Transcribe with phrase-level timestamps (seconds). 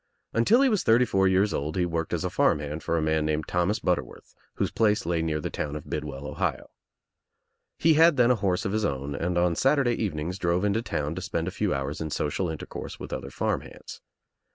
[0.33, 3.23] Until he thirty four years old he worked as a farm hand for a man
[3.23, 6.71] named Thomas Butterworth whose place lay near the town of Bidwell, Ohio.
[7.77, 11.13] He had then a horse of his own and on Saturday evenings drove into town
[11.13, 14.01] to spend a few hours in social intercourse with other farm hands.